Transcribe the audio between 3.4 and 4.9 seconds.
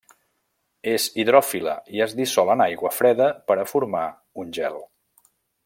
per a formar un gel.